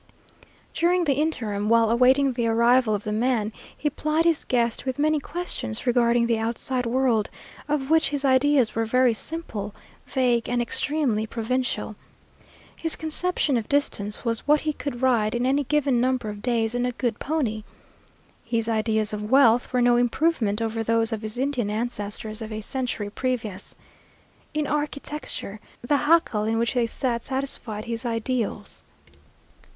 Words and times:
During 0.73 1.03
the 1.03 1.13
interim, 1.13 1.69
while 1.69 1.91
awaiting 1.91 2.33
the 2.33 2.47
arrival 2.47 2.95
of 2.95 3.03
the 3.03 3.11
man, 3.11 3.53
he 3.77 3.87
plied 3.87 4.25
his 4.25 4.43
guest 4.45 4.83
with 4.83 4.97
many 4.97 5.19
questions 5.19 5.85
regarding 5.85 6.25
the 6.25 6.39
outside 6.39 6.87
world, 6.87 7.29
of 7.67 7.91
which 7.91 8.09
his 8.09 8.25
ideas 8.25 8.73
were 8.73 8.83
very 8.87 9.13
simple, 9.13 9.75
vague, 10.07 10.49
and 10.49 10.59
extremely 10.59 11.27
provincial. 11.27 11.95
His 12.75 12.95
conception 12.95 13.57
of 13.57 13.69
distance 13.69 14.25
was 14.25 14.47
what 14.47 14.61
he 14.61 14.73
could 14.73 15.03
ride 15.03 15.35
in 15.35 15.45
a 15.45 15.61
given 15.63 16.01
number 16.01 16.29
of 16.31 16.41
days 16.41 16.73
on 16.73 16.87
a 16.87 16.91
good 16.93 17.19
pony. 17.19 17.63
His 18.43 18.67
ideas 18.67 19.13
of 19.13 19.29
wealth 19.29 19.71
were 19.71 19.83
no 19.83 19.97
improvement 19.97 20.63
over 20.63 20.81
those 20.81 21.13
of 21.13 21.21
his 21.21 21.37
Indian 21.37 21.69
ancestors 21.69 22.41
of 22.41 22.51
a 22.51 22.61
century 22.61 23.11
previous. 23.11 23.75
In 24.55 24.65
architecture, 24.65 25.59
the 25.83 25.95
jacal 26.07 26.45
in 26.45 26.57
which 26.57 26.73
they 26.73 26.87
sat 26.87 27.23
satisfied 27.23 27.85
his 27.85 28.03
ideals. 28.03 28.81